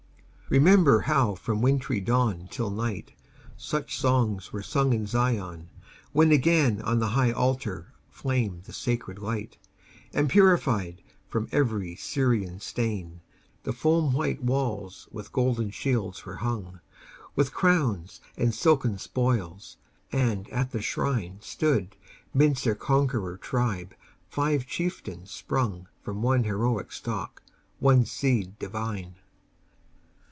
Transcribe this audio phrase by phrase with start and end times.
[0.51, 3.13] Remember how from wintry dawn till night,
[3.55, 5.69] Such songs were sung in Zion,
[6.11, 9.57] when again On the high altar flamed the sacred light,
[10.11, 13.21] And, purified from every Syrian stain,
[13.63, 16.81] The foam white walls with golden shields were hung,
[17.33, 19.77] With crowns and silken spoils,
[20.11, 21.95] and at the shrine, Stood,
[22.33, 23.95] midst their conqueror tribe,
[24.27, 27.41] five chieftains sprung From one heroic stock,
[27.79, 29.15] one seed divine.